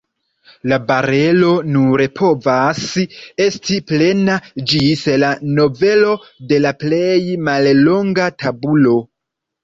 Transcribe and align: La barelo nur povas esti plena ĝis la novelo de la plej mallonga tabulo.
La 0.71 0.77
barelo 0.85 1.49
nur 1.73 2.01
povas 2.19 2.79
esti 3.45 3.77
plena 3.91 4.37
ĝis 4.71 5.03
la 5.25 5.29
novelo 5.59 6.15
de 6.53 6.59
la 6.63 6.71
plej 6.85 7.19
mallonga 7.49 8.27
tabulo. 8.45 8.95